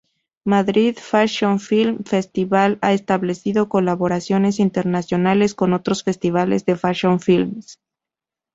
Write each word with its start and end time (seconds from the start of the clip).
Madrid 0.45 0.97
Fashion 0.97 1.59
Film 1.59 2.03
Festival 2.05 2.79
ha 2.81 2.91
establecido 2.93 3.69
colaboraciones 3.69 4.57
internacionales 4.57 5.53
con 5.53 5.73
otros 5.73 6.01
festivales 6.03 6.65
de 6.65 6.75
fashion 6.75 7.19
films. 7.19 7.77